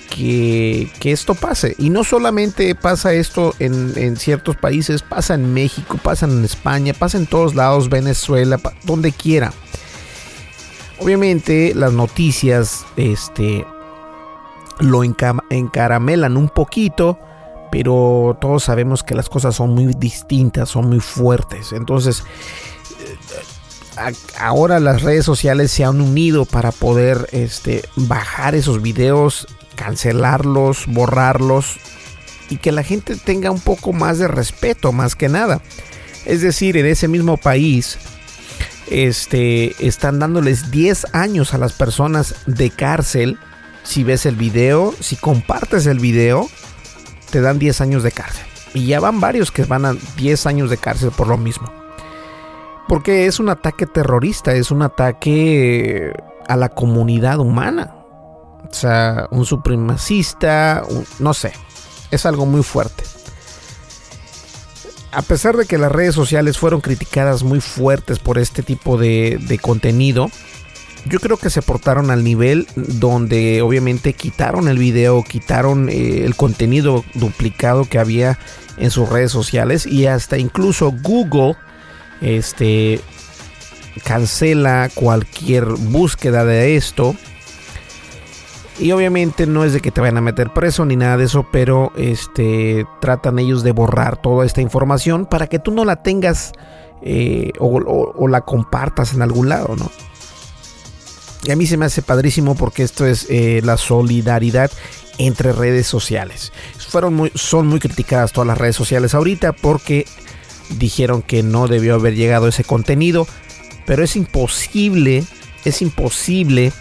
[0.09, 1.75] que, esto pase.
[1.77, 7.19] Y no solamente pasa esto en, ciertos países, pasa en México, pasa en España, pasa
[7.19, 9.53] en todos lados, Venezuela, donde quiera.
[11.01, 13.67] Obviamente las noticias este,
[14.79, 17.19] lo encaramelan un poquito,
[17.73, 21.73] pero todos sabemos que las cosas son muy distintas, son muy fuertes.
[21.73, 22.23] Entonces,
[24.39, 31.77] ahora las redes sociales se han unido para poder este, bajar esos videos, cancelarlos, borrarlos
[32.49, 35.61] y que la gente tenga un poco más de respeto más que nada.
[36.27, 37.99] Es decir, en ese mismo país
[38.91, 43.39] este, están dándoles 10 años a las personas de cárcel.
[43.85, 46.49] Si ves el video, si compartes el video,
[47.31, 48.45] te dan 10 años de cárcel.
[48.75, 51.80] Y ya van varios que van a 10 años de cárcel por lo mismo.
[52.90, 56.12] Porque es un ataque terrorista, es un ataque
[56.48, 57.94] a la comunidad humana.
[58.68, 60.83] O sea, un supremacista,
[61.20, 61.53] no sé,
[62.11, 63.05] es algo muy fuerte.
[65.12, 69.61] A pesar de que las redes sociales fueron criticadas muy fuertes por este tipo de,
[69.62, 70.29] contenido,
[71.07, 76.35] yo creo que se portaron al nivel donde obviamente quitaron el video, quitaron eh, el
[76.35, 78.40] contenido duplicado que había
[78.79, 81.55] en sus redes sociales y hasta incluso Google
[82.21, 83.01] este
[84.05, 87.15] cancela cualquier búsqueda de esto.
[88.79, 91.47] Y obviamente no es de que te vayan a meter preso ni nada de eso,
[91.53, 96.53] pero este tratan ellos de borrar toda esta información para que tú no la tengas
[97.03, 99.91] eh, o, la compartas en algún lado, ¿no?
[101.45, 104.71] Y a mí se me hace padrísimo porque esto es eh, la solidaridad
[105.19, 106.53] entre redes sociales.
[106.89, 110.07] Fueron muy, son muy criticadas todas las redes sociales ahorita porque
[110.79, 113.27] dijeron que no debió haber llegado ese contenido,
[113.87, 115.25] pero es imposible,
[115.65, 116.73] es imposible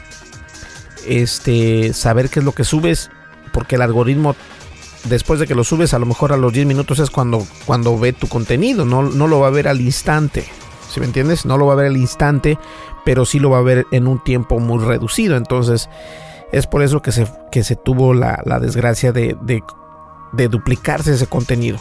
[1.08, 3.10] este saber qué es lo que subes
[3.54, 4.36] porque el algoritmo
[5.06, 7.98] después de que lo subes a lo mejor a los 10 minutos es cuando cuando
[7.98, 10.46] ve tu contenido, no, no lo va a ver al instante.
[10.92, 11.46] si me entiendes?
[11.46, 12.58] No lo va a ver al instante,
[13.06, 15.38] pero sí lo va a ver en un tiempo muy reducido.
[15.38, 15.90] Entonces,
[16.52, 19.38] es por eso que se, que se tuvo la, desgracia de,
[20.34, 21.80] de duplicarse ese contenido.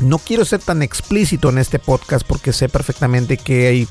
[0.00, 3.88] No quiero ser tan explícito en este podcast porque sé perfectamente que hay,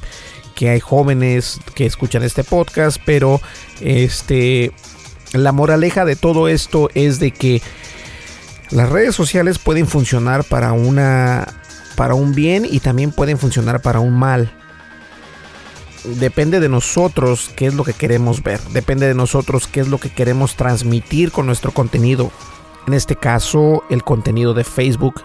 [0.55, 3.39] que hay jóvenes que escuchan este podcast, pero
[3.79, 4.71] este
[5.33, 7.61] la moraleja de todo esto es de que
[8.69, 11.47] las redes sociales pueden funcionar para una
[11.95, 14.51] para un bien y también pueden funcionar para un mal.
[16.03, 19.99] Depende de nosotros qué es lo que queremos ver, depende de nosotros qué es lo
[19.99, 22.31] que queremos transmitir con nuestro contenido.
[22.87, 25.23] En este caso, el contenido de Facebook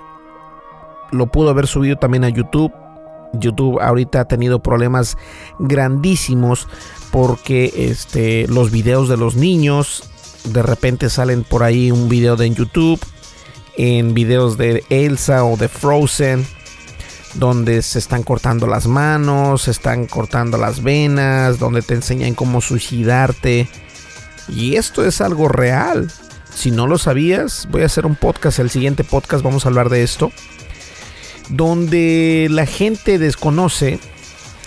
[1.13, 2.73] lo pudo haber subido también a YouTube.
[3.33, 5.17] YouTube ahorita ha tenido problemas
[5.59, 6.69] grandísimos
[7.11, 10.05] porque este, los videos de los niños
[10.45, 13.01] de repente salen por ahí un video de YouTube
[13.77, 16.47] en videos de Elsa o de Frozen
[17.35, 22.61] donde se están cortando las manos, se están cortando las venas, donde te enseñan cómo
[22.61, 23.69] suicidarte.
[24.49, 26.11] Y esto es algo real.
[26.55, 29.91] Si no lo sabías, voy a hacer un podcast, el siguiente podcast vamos a hablar
[29.91, 30.33] de esto,
[31.49, 34.01] donde la gente desconoce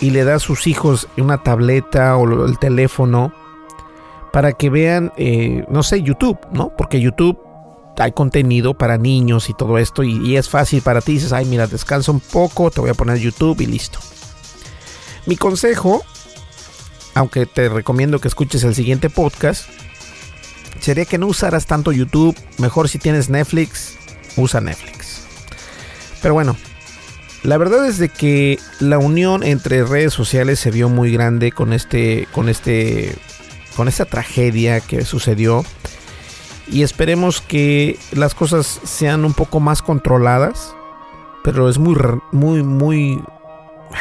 [0.00, 3.32] y le da a sus hijos una tableta o el teléfono
[4.32, 6.74] para que vean, eh, no sé, YouTube, ¿no?
[6.76, 7.38] Porque YouTube
[7.98, 11.14] hay contenido para niños y todo esto y, es fácil para ti.
[11.14, 13.98] Dices, ay, mira, descansa un poco, te voy a poner YouTube y listo.
[15.26, 16.02] Mi consejo,
[17.14, 19.68] aunque te recomiendo que escuches el siguiente podcast,
[20.80, 22.36] sería que no usaras tanto YouTube.
[22.58, 23.96] Mejor si tienes Netflix,
[24.36, 25.22] usa Netflix.
[26.22, 26.56] Pero bueno,
[27.42, 31.72] la verdad es de que la unión entre redes sociales se vio muy grande con
[31.72, 33.16] este, con este,
[33.76, 35.64] con esta tragedia que sucedió
[36.70, 40.74] y esperemos que las cosas sean un poco más controladas,
[41.42, 41.96] pero es muy,
[42.30, 43.24] muy, muy,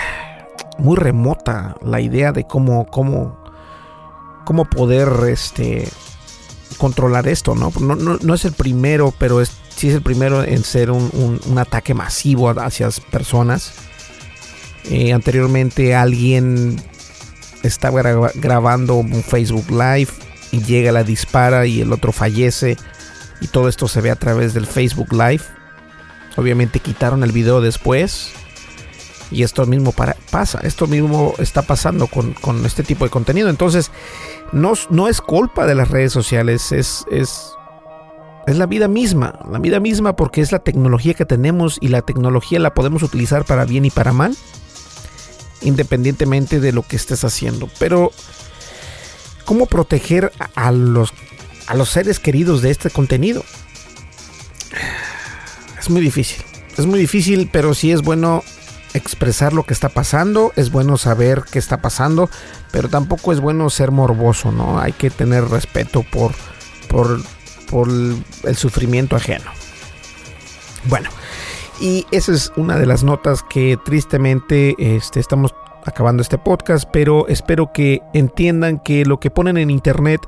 [0.78, 3.44] muy remota la idea de cómo, cómo,
[4.46, 5.88] cómo poder, este,
[6.78, 7.72] controlar esto, ¿no?
[7.80, 11.94] No, no, es el primero, pero es, sí es el primero en ser un, ataque
[11.94, 13.74] masivo hacia personas.
[14.84, 16.82] Eh, anteriormente alguien
[17.64, 18.02] estaba
[18.36, 20.10] grabando un Facebook Live
[20.52, 22.76] y llega, la dispara y el otro fallece.
[23.40, 25.44] Y todo esto se ve a través del Facebook Live.
[26.36, 28.34] Obviamente quitaron el video después.
[29.32, 29.94] Y esto mismo
[30.32, 33.50] pasa, esto mismo está pasando con, este tipo de contenido.
[33.50, 33.92] Entonces,
[34.52, 37.54] no, no, es culpa de las redes sociales, es, es,
[38.52, 39.40] es la vida misma.
[39.52, 43.46] La vida misma porque es la tecnología que tenemos y la tecnología la podemos utilizar
[43.46, 44.36] para bien y para mal.
[45.62, 47.70] Independientemente de lo que estés haciendo.
[47.80, 48.12] Pero
[49.46, 51.14] cómo proteger a los,
[51.68, 53.44] a los seres queridos de este contenido.
[55.80, 56.44] Es muy difícil.
[56.78, 58.44] Es muy difícil, pero sí es bueno
[58.94, 62.30] expresar lo que está pasando, es bueno saber qué está pasando,
[62.72, 64.80] pero tampoco es bueno ser morboso, ¿no?
[64.80, 66.34] Hay que tener respeto por,
[66.88, 67.22] por,
[67.70, 69.52] por el sufrimiento ajeno.
[70.86, 71.10] Bueno,
[71.80, 75.54] y esa es una de las notas que tristemente este, estamos
[75.86, 80.22] acabando este podcast, pero espero que entiendan que lo que ponen en internet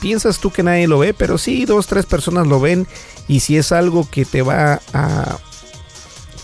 [0.00, 2.86] piensas tú que nadie lo ve, pero sí, dos, tres personas lo ven
[3.28, 5.38] y si es algo que te va a...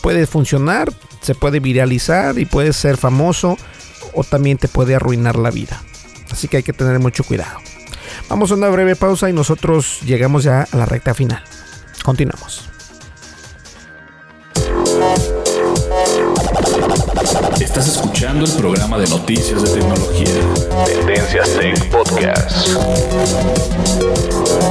[0.02, 3.56] puede funcionar, se puede viralizar y puede ser famoso
[4.14, 5.82] o también te puede arruinar la vida.
[6.30, 7.58] Así que hay que tener mucho cuidado.
[8.28, 11.42] Vamos a una breve pausa y nosotros llegamos ya a la recta final.
[12.04, 12.68] Continuamos.
[17.60, 20.26] Estás escuchando el programa de noticias de tecnología.
[20.86, 22.68] Tendencias Tech Podcast.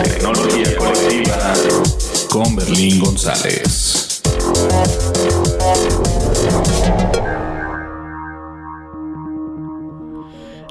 [0.04, 1.54] Tecnología colectiva
[2.30, 4.22] con Berlín González.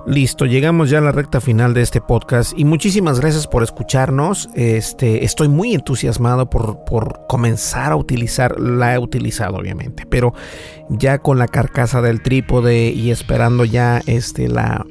[0.06, 4.50] Listo, llegamos ya a la recta final de este podcast y muchísimas gracias por escucharnos.
[4.54, 10.34] Este, estoy muy entusiasmado por, por comenzar a utilizar, la he utilizado obviamente, pero
[10.90, 14.84] ya con la carcasa del trípode y esperando ya este, la,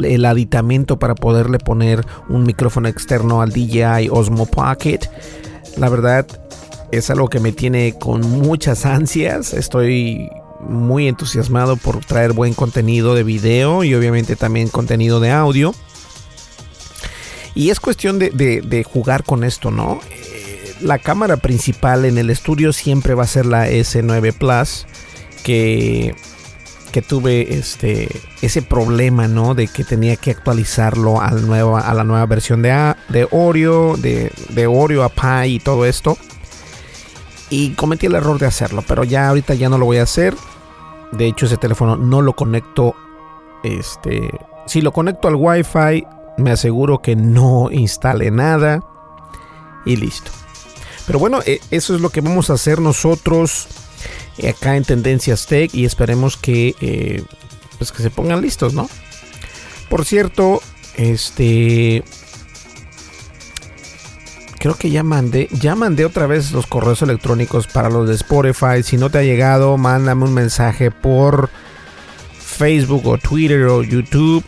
[0.00, 5.00] el aditamento para poderle poner un micrófono externo al DJI Osmo Pocket.
[5.76, 6.24] La verdad
[6.92, 9.54] es algo que me tiene con muchas ansias.
[9.54, 10.30] Estoy
[10.68, 15.74] muy entusiasmado por traer buen contenido de video y obviamente también contenido de audio.
[17.54, 20.00] Y es cuestión de, jugar con esto, ¿no?
[20.10, 24.86] Eh, la cámara principal en el estudio siempre va a ser la S9 Plus,
[25.44, 26.16] que,
[26.90, 28.08] que tuve este,
[28.42, 29.54] ese problema, ¿no?
[29.54, 33.96] De que tenía que actualizarlo a la nueva, a la nueva versión de, de Oreo,
[33.96, 36.18] de, de Oreo a Pi y todo esto.
[37.50, 40.34] Y cometí el error de hacerlo, pero ya ahorita ya no lo voy a hacer.
[41.16, 42.94] De hecho, ese teléfono no lo conecto.
[43.62, 44.30] Este.
[44.66, 46.06] Si lo conecto al Wi-Fi,
[46.38, 48.80] me aseguro que no instale nada.
[49.84, 50.30] Y listo.
[51.06, 53.68] Pero bueno, e, eso es lo que vamos a hacer nosotros.
[54.48, 57.22] acá en Tendencias Tech y esperemos que, eh,
[57.78, 58.88] pues que se pongan listos, ¿no?
[59.88, 60.60] Por cierto,
[60.96, 62.02] este
[64.64, 68.82] creo que ya mandé, ya mandé otra vez los correos electrónicos para los de Spotify.
[68.82, 71.50] Si no te ha llegado, mándame un mensaje por
[72.38, 74.42] Facebook o Twitter o YouTube.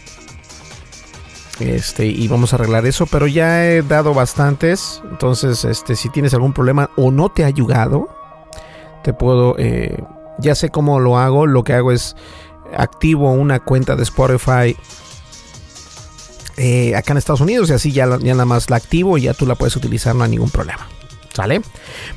[1.61, 5.03] Este, y vamos a arreglar eso, pero ya he dado bastantes.
[5.11, 8.09] Entonces, este, si tienes algún problema o no te ha llegado,
[9.05, 10.03] te puedo, eh,
[10.39, 11.47] ya sé cómo lo hago.
[11.47, 12.17] Lo que hago es
[12.75, 14.79] activo una cuenta de Spotify
[16.57, 19.47] eh, acá en Estados Unidos y así ya, nada más la activo y ya tú
[19.47, 20.89] la puedes utilizar, no hay ningún problema.
[21.35, 21.61] ¿Sale?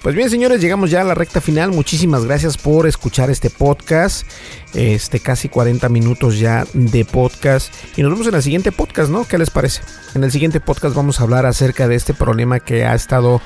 [0.02, 1.72] Pues bien, señores, llegamos ya a la recta final.
[1.72, 4.26] Muchísimas gracias por escuchar este podcast.
[4.74, 7.74] Este casi 40 minutos ya de podcast.
[7.98, 9.28] Y nos vemos en el siguiente podcast, ¿no?
[9.28, 9.82] ¿Qué les parece?
[10.16, 13.42] En el siguiente podcast vamos a hablar acerca de este problema que ha estado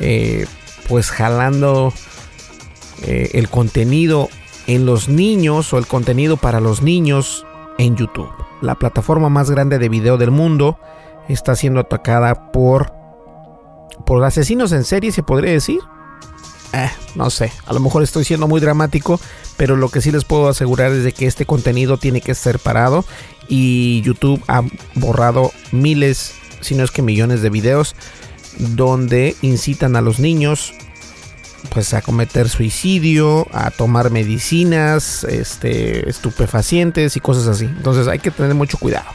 [0.00, 0.46] eh,
[0.88, 1.92] pues jalando
[3.02, 4.30] eh, el contenido
[4.66, 7.44] en los niños o el contenido para los niños
[7.76, 10.78] en YouTube la plataforma más grande de video del mundo,
[11.28, 12.92] está siendo atacada por
[14.06, 15.80] por asesinos en serie, se podría decir.
[16.72, 19.18] Eh, no sé, a lo mejor estoy siendo muy dramático,
[19.56, 22.58] pero lo que sí les puedo asegurar es de que este contenido tiene que ser
[22.58, 23.04] parado
[23.48, 24.62] y YouTube ha
[24.94, 27.96] borrado miles, si no es que millones de videos
[28.58, 30.74] donde incitan a los niños
[31.72, 37.64] pues a cometer suicidio, a tomar medicinas, este, estupefacientes y cosas así.
[37.64, 39.06] Entonces hay que tener mucho cuidado.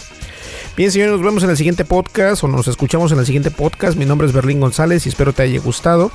[0.76, 3.96] Bien, señores, nos vemos en el siguiente podcast o nos escuchamos en el siguiente podcast.
[3.96, 6.12] Mi nombre es Berlín González y espero te haya gustado.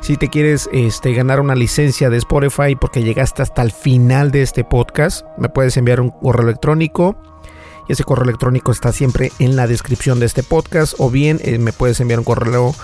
[0.00, 4.42] Si te quieres este, ganar una licencia de Spotify porque llegaste hasta el final de
[4.42, 7.20] este podcast, me puedes enviar un correo electrónico.
[7.88, 10.94] Y ese correo electrónico está siempre en la descripción de este podcast.
[10.98, 12.74] O bien eh, me puedes enviar un correo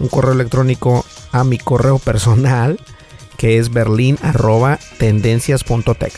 [0.00, 2.80] un correo electrónico a mi correo personal
[3.36, 6.12] que es berlin.tendencias.tech.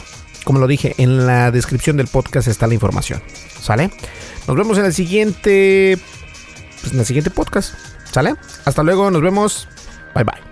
[0.45, 3.23] Como lo dije, en la descripción del podcast está la información.
[3.61, 3.91] ¿Sale?
[4.49, 5.99] Nos vemos en el siguiente.
[6.81, 7.75] Pues en el siguiente podcast.
[8.11, 8.35] ¿Sale?
[8.65, 9.69] Hasta luego, nos vemos.
[10.15, 10.52] Bye bye.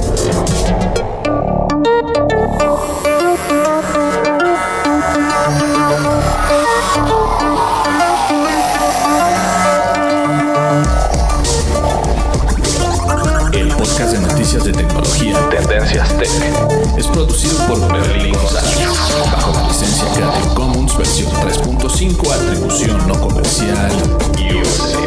[15.31, 16.97] Tecnología Tendencias Tech.
[16.97, 18.77] Es producido por Berlín González,
[19.31, 23.91] bajo la licencia Creative Commons versión 3.5, atribución no comercial,
[24.37, 25.01] USA.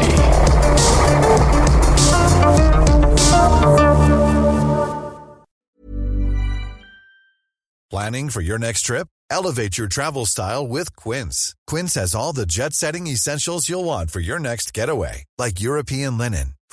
[7.90, 9.06] Planning for your next trip?
[9.30, 11.54] Elevate your travel style with Quince.
[11.66, 16.54] Quince has all the jet-setting essentials you'll want for your next getaway, like European linen